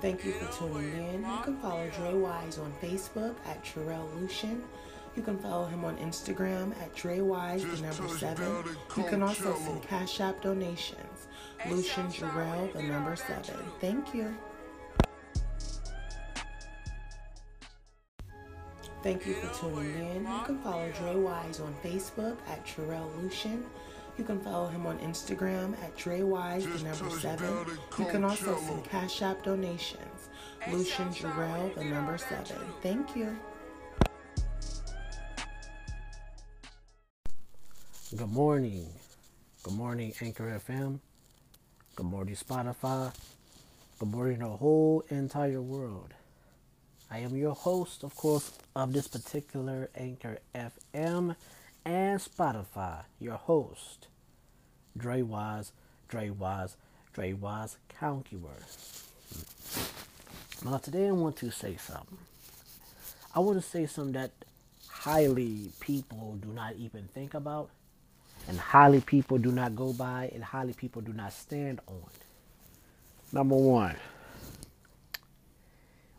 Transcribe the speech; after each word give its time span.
Thank 0.00 0.24
you 0.24 0.32
for 0.32 0.46
tuning 0.58 0.92
in. 1.14 1.20
You 1.22 1.38
can 1.42 1.56
follow 1.58 1.88
Dre 1.90 2.14
Wise 2.14 2.58
on 2.58 2.72
Facebook 2.80 3.34
at 3.46 3.64
Terrell 3.64 4.08
Lucian. 4.16 4.62
You 5.16 5.22
can 5.22 5.38
follow 5.38 5.64
him 5.66 5.84
on 5.84 5.96
Instagram 5.96 6.70
at 6.80 6.94
Dre 6.94 7.20
Wise, 7.20 7.62
the 7.64 7.82
number 7.82 8.08
seven. 8.16 8.64
You 8.96 9.02
can 9.04 9.22
also 9.22 9.56
send 9.56 9.82
Cash 9.82 10.20
App 10.20 10.40
donations. 10.40 11.26
Lucian 11.68 12.06
Jarrell, 12.06 12.72
the 12.72 12.82
number 12.84 13.16
seven. 13.16 13.56
Thank 13.80 14.14
you. 14.14 14.32
Thank 19.02 19.26
you 19.26 19.34
for 19.34 19.70
tuning 19.70 20.16
in. 20.16 20.22
You 20.22 20.42
can 20.44 20.58
follow 20.58 20.88
Dre 20.92 21.16
Wise 21.16 21.58
on 21.58 21.74
Facebook 21.84 22.36
at 22.48 22.64
Terrell 22.64 23.10
Lucian. 23.20 23.64
You 24.18 24.24
can 24.24 24.40
follow 24.40 24.66
him 24.66 24.84
on 24.84 24.98
Instagram 24.98 25.74
at 25.80 25.96
Dre 25.96 26.22
Wise, 26.22 26.64
the 26.64 26.82
number 26.82 27.08
seven. 27.18 27.54
You 27.98 28.04
can 28.06 28.24
also 28.24 28.58
send 28.58 28.84
Cash 28.84 29.22
App 29.22 29.44
donations. 29.44 30.28
Lucian 30.72 31.08
Jarrell, 31.10 31.72
the 31.76 31.84
number 31.84 32.18
seven. 32.18 32.56
Thank 32.82 33.14
you. 33.14 33.38
Good 38.16 38.32
morning. 38.32 38.88
Good 39.62 39.74
morning, 39.74 40.12
Anchor 40.20 40.60
FM. 40.66 40.98
Good 41.94 42.06
morning, 42.06 42.34
Spotify. 42.34 43.14
Good 44.00 44.08
morning, 44.10 44.40
the 44.40 44.48
whole 44.48 45.04
entire 45.10 45.62
world. 45.62 46.12
I 47.08 47.18
am 47.18 47.36
your 47.36 47.54
host, 47.54 48.02
of 48.02 48.16
course, 48.16 48.58
of 48.74 48.92
this 48.92 49.06
particular 49.06 49.90
Anchor 49.94 50.38
FM 50.56 51.36
and 51.88 52.20
Spotify. 52.20 53.04
Your 53.18 53.36
host, 53.36 54.08
Dre 54.96 55.22
Wise, 55.22 55.72
Dre 56.08 56.28
Wise, 56.28 56.76
Dre 57.14 57.32
Wise 57.32 57.78
Countywer. 57.98 58.60
Now, 60.64 60.76
today 60.76 61.08
I 61.08 61.12
want 61.12 61.36
to 61.38 61.50
say 61.50 61.76
something. 61.76 62.18
I 63.34 63.40
want 63.40 63.60
to 63.62 63.66
say 63.66 63.86
something 63.86 64.12
that 64.12 64.32
highly 64.88 65.70
people 65.80 66.38
do 66.42 66.48
not 66.48 66.74
even 66.76 67.08
think 67.14 67.32
about 67.32 67.70
and 68.48 68.58
highly 68.58 69.00
people 69.00 69.38
do 69.38 69.52
not 69.52 69.76
go 69.76 69.92
by, 69.92 70.30
and 70.34 70.42
highly 70.42 70.72
people 70.72 71.02
do 71.02 71.12
not 71.12 71.32
stand 71.34 71.80
on. 71.86 72.02
Number 73.30 73.56
one, 73.56 73.96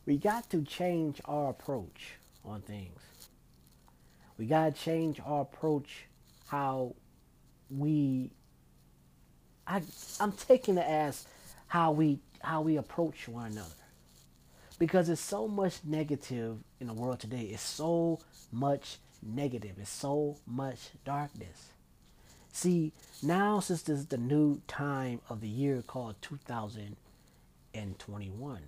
we 0.06 0.18
got 0.18 0.48
to 0.52 0.62
change 0.64 1.20
our 1.26 1.50
approach 1.50 2.14
on 2.46 2.62
things. 2.62 3.19
We 4.40 4.46
got 4.46 4.74
to 4.74 4.82
change 4.82 5.20
our 5.26 5.42
approach 5.42 6.06
how 6.48 6.96
we 7.70 8.32
I 9.68 9.82
I'm 10.20 10.32
taking 10.32 10.78
it 10.78 10.88
as 10.88 11.28
how 11.68 11.92
we 11.92 12.20
how 12.42 12.62
we 12.62 12.78
approach 12.78 13.28
one 13.28 13.52
another. 13.52 13.70
Because 14.80 15.10
it's 15.10 15.20
so 15.20 15.50
much 15.50 15.80
negative 15.84 16.60
in 16.80 16.88
the 16.88 16.94
world 16.94 17.20
today. 17.20 17.50
It's 17.52 17.62
so 17.62 18.22
much 18.50 19.00
negative. 19.22 19.76
It's 19.78 19.90
so 19.90 20.38
much 20.48 20.92
darkness. 21.04 21.74
See, 22.54 22.94
now 23.22 23.60
since 23.60 23.82
this 23.82 24.00
is 24.00 24.06
the 24.06 24.18
new 24.18 24.62
time 24.70 25.20
of 25.30 25.42
the 25.42 25.50
year 25.50 25.82
called 25.82 26.16
2021. 26.22 28.62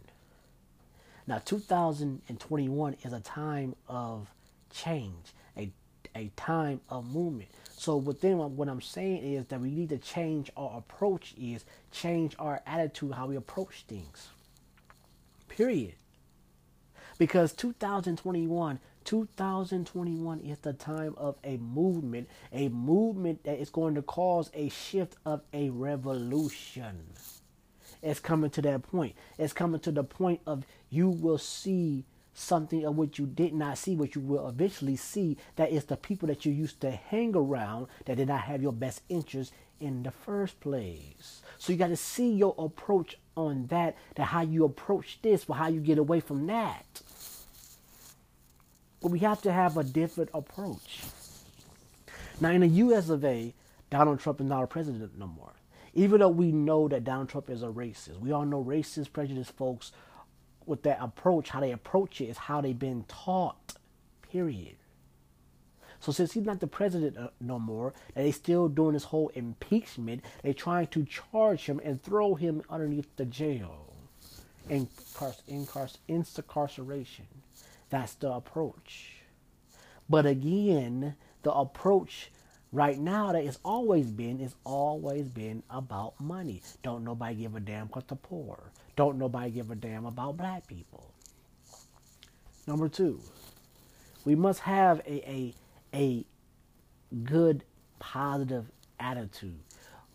Now 1.27 1.37
2021 1.37 2.97
is 3.03 3.13
a 3.13 3.21
time 3.21 3.75
of 3.87 4.27
change, 4.71 5.33
a 5.57 5.71
a 6.15 6.31
time 6.35 6.81
of 6.89 7.05
movement. 7.05 7.49
So 7.77 7.97
within 7.97 8.37
what 8.37 8.67
I'm 8.67 8.81
saying 8.81 9.23
is 9.23 9.47
that 9.47 9.59
we 9.59 9.71
need 9.71 9.89
to 9.89 9.97
change 9.97 10.51
our 10.55 10.77
approach 10.77 11.33
is 11.39 11.65
change 11.91 12.35
our 12.37 12.61
attitude 12.65 13.13
how 13.13 13.27
we 13.27 13.35
approach 13.35 13.85
things. 13.87 14.29
Period. 15.47 15.93
Because 17.17 17.53
2021 17.53 18.79
2021 19.03 20.39
is 20.41 20.59
the 20.59 20.73
time 20.73 21.15
of 21.17 21.35
a 21.43 21.57
movement, 21.57 22.29
a 22.51 22.69
movement 22.69 23.43
that 23.43 23.59
is 23.59 23.69
going 23.69 23.95
to 23.95 24.01
cause 24.01 24.51
a 24.53 24.69
shift 24.69 25.15
of 25.25 25.41
a 25.53 25.69
revolution. 25.71 27.13
It's 28.03 28.19
coming 28.19 28.49
to 28.51 28.61
that 28.63 28.83
point. 28.83 29.15
It's 29.37 29.53
coming 29.53 29.79
to 29.81 29.91
the 29.91 30.03
point 30.03 30.41
of 30.45 30.65
you 30.89 31.09
will 31.09 31.37
see 31.37 32.05
something 32.33 32.85
of 32.85 32.95
what 32.95 33.17
you 33.19 33.25
did 33.25 33.53
not 33.53 33.77
see, 33.77 33.95
what 33.95 34.15
you 34.15 34.21
will 34.21 34.47
eventually 34.47 34.95
see. 34.95 35.37
That 35.55 35.71
is 35.71 35.85
the 35.85 35.97
people 35.97 36.27
that 36.27 36.45
you 36.45 36.51
used 36.51 36.81
to 36.81 36.91
hang 36.91 37.35
around 37.35 37.87
that 38.05 38.17
did 38.17 38.27
not 38.27 38.41
have 38.41 38.61
your 38.61 38.73
best 38.73 39.01
interest 39.09 39.53
in 39.79 40.03
the 40.03 40.11
first 40.11 40.59
place. 40.59 41.41
So 41.57 41.73
you 41.73 41.79
got 41.79 41.87
to 41.87 41.97
see 41.97 42.33
your 42.33 42.55
approach 42.57 43.17
on 43.35 43.67
that, 43.67 43.97
that 44.15 44.25
how 44.25 44.41
you 44.41 44.63
approach 44.63 45.19
this, 45.21 45.45
or 45.47 45.55
how 45.55 45.67
you 45.67 45.79
get 45.79 45.97
away 45.97 46.19
from 46.19 46.47
that. 46.47 47.01
But 49.01 49.11
we 49.11 49.19
have 49.19 49.41
to 49.41 49.51
have 49.51 49.77
a 49.77 49.83
different 49.83 50.29
approach. 50.33 51.01
Now, 52.39 52.51
in 52.51 52.61
the 52.61 52.67
US 52.67 53.09
of 53.09 53.25
A, 53.25 53.53
Donald 53.89 54.19
Trump 54.19 54.39
is 54.39 54.47
not 54.47 54.63
a 54.63 54.67
president 54.67 55.17
no 55.17 55.27
more. 55.27 55.53
Even 55.93 56.19
though 56.21 56.29
we 56.29 56.51
know 56.51 56.87
that 56.87 57.03
Donald 57.03 57.29
Trump 57.29 57.49
is 57.49 57.63
a 57.63 57.67
racist, 57.67 58.19
we 58.19 58.31
all 58.31 58.45
know 58.45 58.63
racist, 58.63 59.11
prejudiced 59.11 59.51
folks 59.51 59.91
with 60.65 60.83
that 60.83 60.99
approach, 61.01 61.49
how 61.49 61.59
they 61.59 61.71
approach 61.71 62.21
it 62.21 62.25
is 62.25 62.37
how 62.37 62.61
they've 62.61 62.77
been 62.77 63.03
taught, 63.07 63.73
period. 64.31 64.75
So 65.99 66.11
since 66.11 66.31
he's 66.33 66.45
not 66.45 66.59
the 66.59 66.67
president 66.67 67.17
uh, 67.17 67.29
no 67.39 67.59
more, 67.59 67.93
and 68.15 68.25
they 68.25 68.31
still 68.31 68.67
doing 68.67 68.93
this 68.93 69.03
whole 69.03 69.29
impeachment, 69.35 70.23
they're 70.43 70.53
trying 70.53 70.87
to 70.87 71.05
charge 71.05 71.65
him 71.65 71.79
and 71.83 72.01
throw 72.01 72.33
him 72.33 72.63
underneath 72.69 73.15
the 73.17 73.25
jail, 73.25 73.93
in 74.69 74.87
incarceration. 75.47 77.27
That's 77.89 78.15
the 78.15 78.31
approach. 78.31 79.17
But 80.09 80.25
again, 80.25 81.15
the 81.43 81.51
approach 81.51 82.31
right 82.71 82.97
now 82.97 83.31
that 83.33 83.43
it's 83.43 83.59
always 83.63 84.07
been 84.11 84.39
is 84.39 84.55
always 84.63 85.29
been 85.29 85.61
about 85.69 86.19
money. 86.19 86.61
Don't 86.83 87.03
nobody 87.03 87.35
give 87.35 87.55
a 87.55 87.59
damn 87.59 87.87
about 87.87 88.07
the 88.07 88.15
poor. 88.15 88.71
Don't 89.01 89.17
nobody 89.17 89.49
give 89.49 89.71
a 89.71 89.75
damn 89.75 90.05
about 90.05 90.37
black 90.37 90.67
people. 90.67 91.11
Number 92.67 92.87
two, 92.87 93.19
we 94.25 94.35
must 94.35 94.59
have 94.59 94.99
a 95.07 95.27
a, 95.27 95.55
a 95.91 96.25
good 97.23 97.63
positive 97.97 98.65
attitude. 98.99 99.57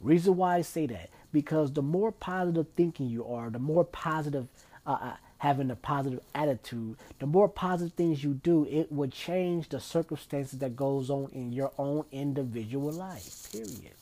Reason 0.01 0.37
why 0.37 0.59
I 0.59 0.61
say 0.61 0.87
that 0.87 1.11
because 1.33 1.73
the 1.73 1.83
more 1.83 2.13
positive 2.13 2.69
thinking 2.77 3.09
you 3.09 3.27
are, 3.27 3.51
the 3.51 3.59
more 3.59 3.83
positive 3.83 4.47
uh, 4.87 4.99
uh 5.03 5.17
having 5.39 5.73
a 5.73 5.75
positive 5.75 6.21
attitude, 6.33 6.97
the 7.19 7.27
more 7.27 7.49
positive 7.49 7.93
things 7.95 8.23
you 8.23 8.35
do, 8.35 8.69
it 8.71 8.93
will 8.93 9.11
change 9.11 9.69
the 9.69 9.81
circumstances 9.81 10.61
that 10.61 10.77
goes 10.77 11.11
on 11.11 11.29
in 11.33 11.53
your 11.53 11.73
own 11.77 12.05
individual 12.13 12.93
life. 12.93 13.51
Period. 13.51 13.97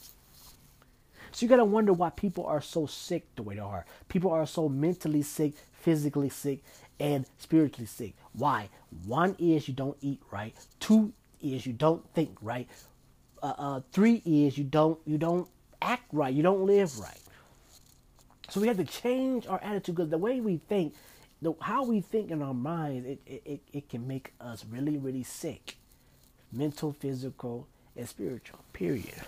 So 1.34 1.44
you 1.44 1.50
gotta 1.50 1.64
wonder 1.64 1.92
why 1.92 2.10
people 2.10 2.46
are 2.46 2.60
so 2.60 2.86
sick 2.86 3.26
the 3.34 3.42
way 3.42 3.56
they 3.56 3.60
are. 3.60 3.84
People 4.08 4.30
are 4.30 4.46
so 4.46 4.68
mentally 4.68 5.22
sick, 5.22 5.54
physically 5.72 6.28
sick, 6.28 6.60
and 7.00 7.26
spiritually 7.38 7.86
sick. 7.86 8.14
Why? 8.34 8.68
One 9.04 9.34
is 9.40 9.66
you 9.66 9.74
don't 9.74 9.96
eat 10.00 10.20
right. 10.30 10.54
Two 10.78 11.12
is 11.42 11.66
you 11.66 11.72
don't 11.72 12.08
think 12.14 12.36
right. 12.40 12.68
Uh, 13.42 13.52
uh, 13.58 13.80
three 13.90 14.22
is 14.24 14.56
you 14.56 14.62
don't 14.62 14.96
you 15.06 15.18
don't 15.18 15.48
act 15.82 16.04
right. 16.12 16.32
You 16.32 16.44
don't 16.44 16.66
live 16.66 16.96
right. 17.00 17.20
So 18.48 18.60
we 18.60 18.68
have 18.68 18.76
to 18.76 18.84
change 18.84 19.48
our 19.48 19.60
attitude 19.60 19.96
because 19.96 20.10
the 20.10 20.18
way 20.18 20.40
we 20.40 20.58
think 20.68 20.94
the 21.42 21.52
how 21.60 21.82
we 21.82 22.00
think 22.00 22.30
in 22.30 22.42
our 22.42 22.54
minds, 22.54 23.08
it, 23.08 23.42
it, 23.44 23.60
it 23.72 23.88
can 23.88 24.06
make 24.06 24.32
us 24.40 24.64
really, 24.70 24.98
really 24.98 25.24
sick. 25.24 25.78
Mental, 26.52 26.92
physical, 26.92 27.66
and 27.96 28.08
spiritual. 28.08 28.60
Period. 28.72 29.24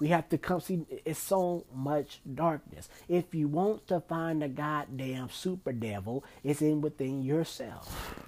We 0.00 0.08
have 0.08 0.28
to 0.30 0.38
come 0.38 0.60
see 0.60 0.84
it's 1.04 1.18
so 1.18 1.64
much 1.72 2.20
darkness. 2.34 2.88
If 3.08 3.34
you 3.34 3.48
want 3.48 3.86
to 3.88 4.00
find 4.00 4.42
the 4.42 4.48
goddamn 4.48 5.30
super 5.30 5.72
devil, 5.72 6.24
it's 6.42 6.62
in 6.62 6.80
within 6.80 7.22
yourself. 7.22 8.20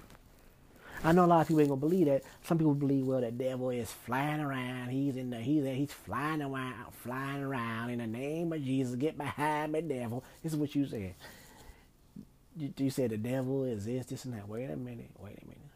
I 1.03 1.11
know 1.11 1.25
a 1.25 1.27
lot 1.27 1.41
of 1.41 1.47
people 1.47 1.61
ain't 1.61 1.69
gonna 1.69 1.79
believe 1.79 2.07
that. 2.07 2.23
Some 2.43 2.57
people 2.57 2.73
believe, 2.73 3.05
well, 3.05 3.21
the 3.21 3.31
devil 3.31 3.69
is 3.69 3.91
flying 3.91 4.39
around. 4.39 4.89
He's 4.89 5.15
in 5.15 5.29
the 5.29 5.37
he's 5.37 5.65
he's 5.65 5.91
flying 5.91 6.41
around, 6.41 6.93
flying 6.93 7.43
around 7.43 7.91
in 7.91 7.99
the 7.99 8.07
name 8.07 8.51
of 8.53 8.63
Jesus. 8.63 8.95
Get 8.95 9.17
behind 9.17 9.73
me, 9.73 9.81
devil. 9.81 10.23
This 10.41 10.53
is 10.53 10.57
what 10.57 10.73
you 10.73 10.87
said 10.87 11.13
you, 12.57 12.73
you 12.77 12.89
say 12.89 13.07
the 13.07 13.17
devil 13.17 13.63
is 13.63 13.85
this, 13.85 14.07
this, 14.07 14.25
and 14.25 14.33
that. 14.33 14.47
Wait 14.47 14.69
a 14.69 14.75
minute. 14.75 15.11
Wait 15.19 15.37
a 15.41 15.45
minute. 15.45 15.66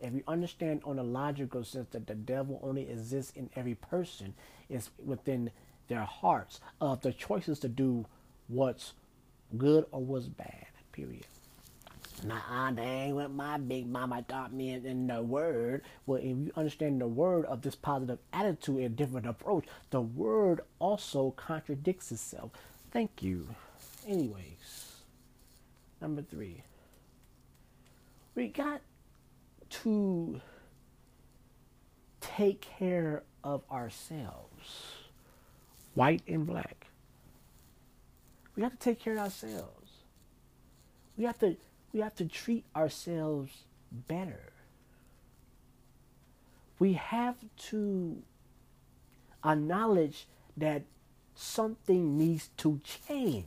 If 0.00 0.12
you 0.12 0.22
understand 0.26 0.82
on 0.84 0.98
a 0.98 1.02
logical 1.02 1.64
sense 1.64 1.88
that 1.92 2.06
the 2.06 2.14
devil 2.14 2.60
only 2.62 2.88
exists 2.90 3.32
in 3.36 3.50
every 3.56 3.74
person, 3.74 4.34
it's 4.68 4.90
within 5.04 5.50
their 5.88 6.04
hearts 6.04 6.60
of 6.80 7.00
the 7.00 7.12
choices 7.12 7.58
to 7.60 7.68
do 7.68 8.06
what's 8.48 8.92
good 9.56 9.86
or 9.92 10.00
what's 10.00 10.26
bad. 10.26 10.66
Period. 10.92 11.26
Nah, 12.22 12.70
that 12.70 12.80
ain't 12.80 13.16
what 13.16 13.32
my 13.32 13.58
big 13.58 13.86
mama 13.86 14.22
taught 14.22 14.52
me 14.52 14.70
in, 14.70 14.86
in 14.86 15.06
the 15.08 15.20
word. 15.20 15.82
Well, 16.06 16.18
if 16.18 16.24
you 16.24 16.52
understand 16.56 17.00
the 17.00 17.06
word 17.06 17.44
of 17.46 17.62
this 17.62 17.74
positive 17.74 18.18
attitude 18.32 18.80
and 18.80 18.96
different 18.96 19.26
approach, 19.26 19.64
the 19.90 20.00
word 20.00 20.60
also 20.78 21.32
contradicts 21.32 22.12
itself. 22.12 22.52
Thank 22.92 23.22
you. 23.22 23.48
Anyways. 24.06 24.92
Number 26.00 26.22
three, 26.22 26.62
we 28.34 28.48
got 28.48 28.82
to 29.82 30.40
take 32.20 32.60
care 32.60 33.22
of 33.42 33.62
ourselves, 33.70 34.92
white 35.94 36.22
and 36.26 36.46
black. 36.46 36.86
We 38.56 38.62
have 38.62 38.72
to 38.72 38.78
take 38.78 39.00
care 39.00 39.14
of 39.14 39.20
ourselves. 39.20 39.90
We 41.16 41.24
have 41.24 41.38
to 41.40 41.56
we 41.92 42.00
have 42.00 42.14
to 42.16 42.24
treat 42.24 42.64
ourselves 42.74 43.52
better. 43.92 44.52
We 46.78 46.94
have 46.94 47.36
to 47.70 48.22
acknowledge 49.44 50.26
that 50.56 50.82
something 51.34 52.18
needs 52.18 52.50
to 52.58 52.80
change 52.82 53.44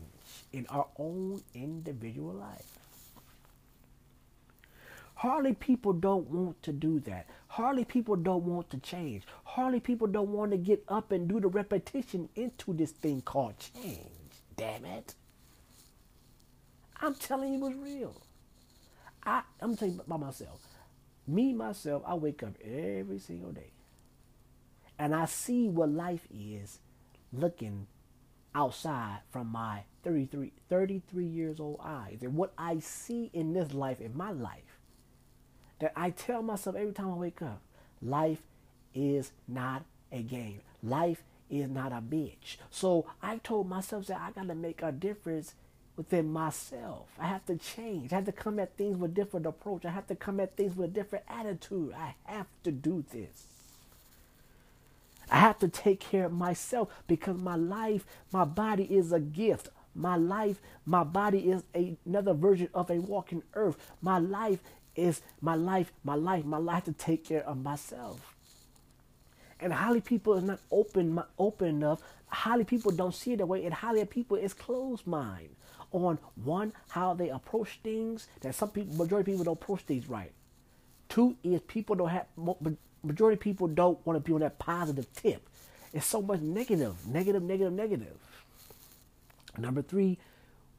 in 0.54 0.66
our 0.70 0.88
own 0.98 1.44
individual 1.54 2.34
life. 2.34 2.87
Hardly 5.18 5.54
people 5.54 5.94
don't 5.94 6.30
want 6.30 6.62
to 6.62 6.72
do 6.72 7.00
that. 7.00 7.26
Hardly 7.48 7.84
people 7.84 8.16
don't 8.16 8.44
want 8.44 8.70
to 8.70 8.78
change. 8.78 9.24
Hardly 9.46 9.80
people 9.80 10.06
don't 10.06 10.30
want 10.30 10.52
to 10.52 10.58
get 10.58 10.84
up 10.88 11.12
and 11.12 11.28
do 11.28 11.40
the 11.40 11.48
repetition 11.48 12.30
into 12.36 12.72
this 12.72 12.92
thing 12.92 13.22
called 13.22 13.56
change. 13.58 14.12
Damn 14.56 14.86
it. 14.86 15.16
I'm 17.02 17.16
telling 17.16 17.56
you 17.56 17.66
it's 17.66 17.76
real. 17.78 18.22
I, 19.24 19.42
I'm 19.60 19.76
telling 19.76 19.96
you 19.96 20.02
by 20.08 20.18
myself. 20.18 20.62
Me, 21.28 21.52
myself, 21.52 22.04
I 22.06 22.14
wake 22.14 22.44
up 22.44 22.54
every 22.64 23.18
single 23.18 23.52
day. 23.52 23.72
And 25.00 25.16
I 25.16 25.26
see 25.26 25.68
what 25.68 25.90
life 25.90 26.28
is 26.32 26.78
looking 27.34 27.88
outside 28.54 29.22
from 29.32 29.48
my 29.48 29.82
33, 30.04 30.54
33 30.70 31.26
years 31.26 31.60
old 31.60 31.80
eyes. 31.84 32.20
And 32.22 32.36
what 32.36 32.54
I 32.56 32.78
see 32.78 33.32
in 33.34 33.54
this 33.54 33.74
life, 33.74 34.00
in 34.00 34.16
my 34.16 34.30
life, 34.30 34.77
that 35.80 35.94
I 35.96 36.12
tell 36.12 36.42
myself 36.42 36.76
every 36.76 36.94
time 36.94 37.12
I 37.12 37.16
wake 37.16 37.42
up 37.42 37.62
life 38.02 38.42
is 38.94 39.32
not 39.48 39.84
a 40.12 40.22
game. 40.22 40.62
Life 40.84 41.24
is 41.50 41.70
not 41.70 41.92
a 41.92 42.02
bitch. 42.02 42.58
So 42.70 43.06
I 43.22 43.38
told 43.38 43.70
myself 43.70 44.08
that 44.08 44.20
I 44.22 44.32
got 44.32 44.48
to 44.48 44.56
make 44.56 44.82
a 44.82 44.92
difference 44.92 45.54
within 45.96 46.32
myself. 46.32 47.08
I 47.20 47.28
have 47.28 47.46
to 47.48 47.58
change. 47.58 48.12
I 48.12 48.18
have 48.18 48.26
to 48.26 48.32
come 48.32 48.60
at 48.60 48.78
things 48.78 48.98
with 48.98 49.12
a 49.12 49.14
different 49.14 49.46
approach. 49.46 49.86
I 49.86 49.92
have 49.92 50.08
to 50.08 50.16
come 50.16 50.40
at 50.40 50.56
things 50.56 50.76
with 50.76 50.92
a 50.92 50.94
different 50.94 51.26
attitude. 51.28 51.94
I 51.94 52.14
have 52.26 52.48
to 52.64 52.72
do 52.72 53.04
this. 53.12 53.46
I 55.30 55.40
have 55.40 55.60
to 55.60 55.68
take 55.68 56.00
care 56.00 56.26
of 56.26 56.32
myself 56.32 56.90
because 57.08 57.38
my 57.38 57.56
life, 57.56 58.06
my 58.32 58.46
body 58.46 58.84
is 58.84 59.12
a 59.12 59.20
gift. 59.20 59.70
My 59.94 60.16
life, 60.16 60.62
my 60.86 61.04
body 61.04 61.50
is 61.50 61.64
a, 61.76 61.98
another 62.06 62.34
version 62.34 62.70
of 62.74 62.92
a 62.92 63.00
walking 63.00 63.42
earth. 63.56 63.78
My 64.02 64.20
life 64.20 64.60
is 64.98 65.22
my 65.42 65.56
life, 65.56 65.94
my 66.04 66.16
life, 66.16 66.44
my 66.44 66.58
life 66.58 66.86
to 66.86 66.92
take 66.92 67.26
care 67.26 67.44
of 67.48 67.64
myself. 67.64 68.36
And 69.60 69.74
highly 69.74 70.02
people 70.02 70.36
is 70.36 70.44
not 70.44 70.60
open 70.72 71.22
open 71.40 71.68
enough. 71.68 72.02
Highly 72.28 72.66
people 72.66 72.92
don't 72.92 73.16
see 73.16 73.34
it 73.34 73.38
that 73.38 73.46
way, 73.46 73.66
and 73.66 73.74
highly 73.74 74.04
people 74.06 74.38
is 74.38 74.54
closed 74.54 75.08
mind 75.08 75.56
on 75.92 76.20
one 76.44 76.74
how 76.90 77.14
they 77.14 77.30
approach 77.30 77.80
things. 77.84 78.28
That 78.42 78.54
some 78.56 78.70
people, 78.70 78.96
majority 78.96 79.32
people 79.32 79.46
don't 79.46 79.54
approach 79.62 79.82
things 79.82 80.08
right. 80.10 80.32
Two 81.10 81.38
is 81.44 81.62
people 81.62 81.96
don't 81.96 82.10
have 82.10 82.26
majority 83.04 83.38
people 83.38 83.68
don't 83.68 84.06
want 84.06 84.18
to 84.18 84.28
be 84.28 84.34
on 84.34 84.42
that 84.42 84.60
positive 84.60 85.12
tip. 85.14 85.48
It's 85.94 86.06
so 86.06 86.22
much 86.22 86.42
negative, 86.42 87.08
negative, 87.08 87.42
negative, 87.42 87.74
negative. 87.74 88.18
Number 89.58 89.82
three, 89.82 90.20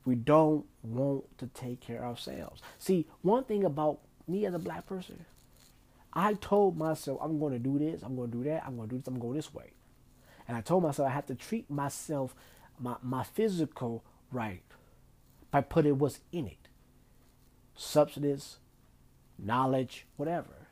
we 0.04 0.14
don't 0.14 0.64
want 0.82 1.24
to 1.38 1.46
take 1.48 1.80
care 1.80 1.98
of 1.98 2.04
ourselves. 2.16 2.62
See, 2.78 3.06
one 3.22 3.44
thing 3.44 3.64
about 3.64 4.00
me 4.28 4.46
as 4.46 4.54
a 4.54 4.58
black 4.58 4.86
person, 4.86 5.24
I 6.12 6.34
told 6.34 6.76
myself 6.76 7.18
I'm 7.22 7.38
going 7.38 7.52
to 7.52 7.58
do 7.58 7.78
this, 7.78 8.02
I'm 8.02 8.16
going 8.16 8.30
to 8.30 8.36
do 8.38 8.44
that, 8.44 8.64
I'm 8.66 8.76
going 8.76 8.88
to 8.88 8.94
do 8.94 8.98
this, 9.00 9.08
I'm 9.08 9.18
going 9.18 9.34
this 9.34 9.52
way. 9.52 9.72
And 10.46 10.56
I 10.56 10.60
told 10.60 10.82
myself 10.82 11.08
I 11.08 11.12
have 11.12 11.26
to 11.26 11.34
treat 11.34 11.70
myself, 11.70 12.34
my, 12.78 12.96
my 13.02 13.22
physical 13.22 14.04
right, 14.32 14.62
by 15.50 15.60
putting 15.60 15.98
what's 15.98 16.20
in 16.32 16.46
it 16.46 16.68
substance, 17.78 18.58
knowledge, 19.38 20.04
whatever. 20.16 20.66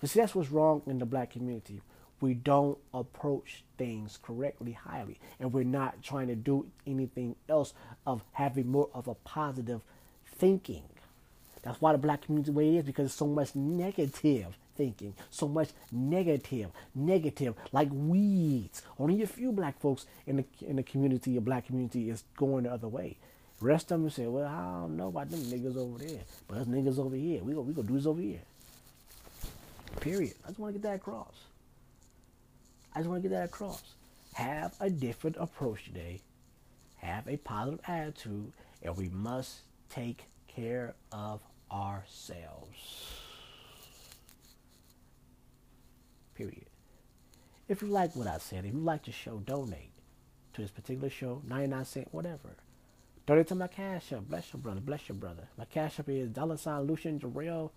But 0.00 0.10
see, 0.10 0.20
that's 0.20 0.34
what's 0.34 0.50
wrong 0.50 0.82
in 0.86 0.98
the 0.98 1.06
black 1.06 1.30
community. 1.30 1.80
We 2.20 2.34
don't 2.34 2.78
approach 2.94 3.64
things 3.78 4.18
correctly, 4.22 4.72
highly, 4.72 5.18
and 5.40 5.52
we're 5.52 5.64
not 5.64 6.02
trying 6.02 6.28
to 6.28 6.36
do 6.36 6.66
anything 6.86 7.34
else 7.48 7.72
of 8.06 8.22
having 8.32 8.68
more 8.68 8.90
of 8.94 9.08
a 9.08 9.14
positive 9.14 9.80
thinking. 10.24 10.84
That's 11.62 11.80
why 11.80 11.92
the 11.92 11.98
black 11.98 12.22
community 12.22 12.50
the 12.50 12.58
way 12.58 12.76
it 12.76 12.78
is 12.80 12.84
because 12.84 13.12
so 13.12 13.26
much 13.26 13.54
negative 13.54 14.56
thinking, 14.76 15.14
so 15.30 15.46
much 15.46 15.70
negative, 15.90 16.70
negative, 16.94 17.54
like 17.72 17.88
weeds. 17.92 18.82
Only 18.98 19.22
a 19.22 19.26
few 19.26 19.52
black 19.52 19.78
folks 19.80 20.06
in 20.26 20.36
the 20.36 20.44
in 20.66 20.76
the 20.76 20.82
community, 20.82 21.36
a 21.36 21.40
black 21.40 21.66
community, 21.66 22.10
is 22.10 22.24
going 22.36 22.64
the 22.64 22.72
other 22.72 22.88
way. 22.88 23.16
Rest 23.60 23.92
of 23.92 24.00
them 24.00 24.10
say, 24.10 24.26
"Well, 24.26 24.46
I 24.46 24.80
don't 24.80 24.96
know 24.96 25.08
about 25.08 25.30
them 25.30 25.40
niggas 25.40 25.76
over 25.76 25.98
there, 25.98 26.22
but 26.48 26.58
us 26.58 26.66
niggas 26.66 26.98
over 26.98 27.14
here, 27.14 27.42
we 27.44 27.54
go 27.54 27.60
we 27.60 27.72
go 27.72 27.82
do 27.82 27.94
this 27.94 28.06
over 28.06 28.20
here." 28.20 28.40
Period. 30.00 30.34
I 30.44 30.48
just 30.48 30.58
want 30.58 30.74
to 30.74 30.80
get 30.80 30.88
that 30.88 30.96
across. 30.96 31.44
I 32.94 32.98
just 32.98 33.08
want 33.08 33.22
to 33.22 33.28
get 33.28 33.34
that 33.36 33.44
across. 33.44 33.82
Have 34.34 34.74
a 34.80 34.90
different 34.90 35.36
approach 35.38 35.84
today. 35.84 36.22
Have 36.96 37.28
a 37.28 37.36
positive 37.36 37.80
attitude, 37.86 38.52
and 38.82 38.96
we 38.96 39.10
must 39.10 39.60
take 39.90 40.24
care 40.48 40.94
of 41.12 41.40
ourselves. 41.72 43.08
Period. 46.34 46.66
If 47.68 47.82
you 47.82 47.88
like 47.88 48.14
what 48.16 48.26
I 48.26 48.38
said, 48.38 48.64
if 48.64 48.72
you 48.72 48.80
like 48.80 49.04
the 49.04 49.12
show, 49.12 49.38
donate 49.38 49.92
to 50.54 50.62
this 50.62 50.70
particular 50.70 51.08
show, 51.08 51.42
99 51.46 51.84
cent, 51.84 52.08
whatever. 52.12 52.56
Donate 53.26 53.46
to 53.48 53.54
my 53.54 53.68
cash 53.68 54.12
app. 54.12 54.22
Bless 54.22 54.52
your 54.52 54.60
brother. 54.60 54.80
Bless 54.80 55.08
your 55.08 55.16
brother. 55.16 55.48
My 55.56 55.64
cash 55.64 56.00
app 56.00 56.08
is 56.08 56.28
dollar 56.30 56.56
sign 56.56 56.82
Lucian 56.82 57.20
Jarrell 57.20 57.70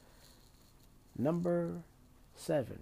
number 1.17 1.83
seven. 2.35 2.79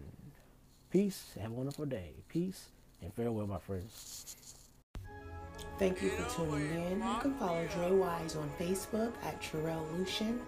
Peace. 0.90 1.36
Have 1.42 1.52
a 1.52 1.56
wonderful 1.56 1.86
day. 1.86 2.14
Peace 2.30 2.70
and 3.02 3.14
farewell, 3.14 3.48
my 3.48 3.60
friends. 3.60 4.36
Thank 5.78 6.02
you 6.02 6.10
for 6.12 6.30
tuning 6.36 6.70
in. 6.92 7.00
You 7.00 7.16
can 7.20 7.34
follow 7.36 7.66
Dre 7.74 7.92
Wise 7.92 8.36
on 8.36 8.50
Facebook 8.60 9.12
at 9.26 9.42
Terrell 9.42 9.86
Lucian. 9.98 10.40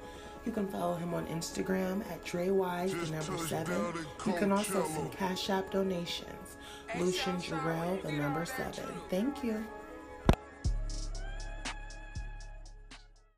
You 0.46 0.52
can 0.52 0.68
follow 0.68 0.94
him 0.96 1.14
on 1.14 1.25
Instagram 1.28 2.02
at 2.12 2.24
Dre 2.24 2.50
Wise, 2.50 2.92
the 2.92 3.16
number 3.16 3.38
seven. 3.48 3.82
You 4.25 4.34
can 4.34 4.52
also 4.52 4.86
send 4.86 5.12
Cash 5.12 5.50
App 5.50 5.72
donations. 5.72 6.58
Lucian 7.00 7.38
Jarrell, 7.38 8.02
the 8.04 8.12
number 8.12 8.46
seven. 8.46 8.86
Thank 9.10 9.44
you. 9.44 9.66